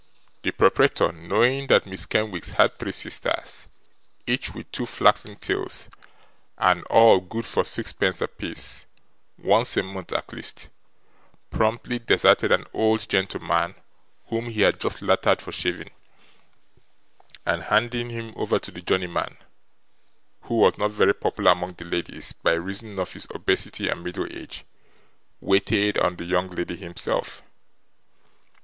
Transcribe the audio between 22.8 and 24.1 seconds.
of his obesity and